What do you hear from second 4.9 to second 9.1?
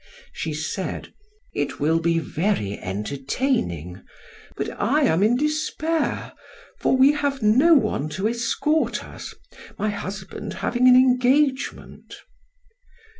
am in despair, for we have no one to escort